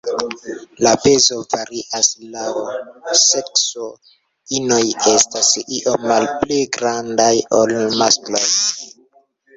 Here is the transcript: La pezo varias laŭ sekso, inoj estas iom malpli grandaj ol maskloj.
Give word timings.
La 0.85 0.93
pezo 1.01 1.35
varias 1.51 2.09
laŭ 2.35 2.53
sekso, 3.23 3.89
inoj 4.61 4.81
estas 5.13 5.53
iom 5.77 6.09
malpli 6.13 6.59
grandaj 6.79 7.33
ol 7.61 7.75
maskloj. 8.03 8.47